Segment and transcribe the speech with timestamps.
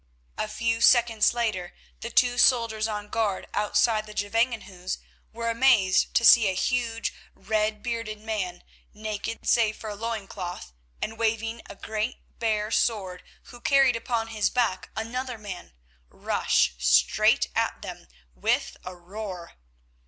[0.35, 4.97] A few seconds later the two soldiers on guard outside the Gevangenhuis
[5.31, 8.63] were amazed to see a huge, red bearded man,
[8.95, 14.29] naked save for a loin cloth, and waving a great bare sword, who carried upon
[14.29, 15.71] his back another man,
[16.09, 19.53] rush straight at them with a roar.